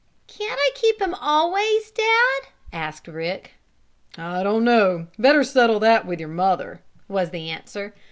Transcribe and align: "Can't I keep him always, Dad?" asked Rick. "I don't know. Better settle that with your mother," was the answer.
"Can't 0.25 0.57
I 0.59 0.71
keep 0.73 0.99
him 0.99 1.13
always, 1.13 1.91
Dad?" 1.91 2.47
asked 2.73 3.07
Rick. 3.07 3.51
"I 4.17 4.41
don't 4.41 4.63
know. 4.63 5.05
Better 5.19 5.43
settle 5.43 5.79
that 5.81 6.07
with 6.07 6.19
your 6.19 6.27
mother," 6.27 6.81
was 7.07 7.29
the 7.29 7.51
answer. 7.51 7.93